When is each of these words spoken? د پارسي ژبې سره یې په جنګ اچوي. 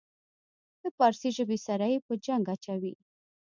د 0.81 0.83
پارسي 0.97 1.29
ژبې 1.37 1.57
سره 1.67 1.85
یې 1.93 1.97
په 2.07 2.13
جنګ 2.25 2.43
اچوي. 2.55 2.93